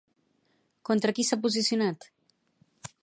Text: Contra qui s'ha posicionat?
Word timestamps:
Contra 0.89 1.15
qui 1.19 1.27
s'ha 1.29 1.39
posicionat? 1.45 2.09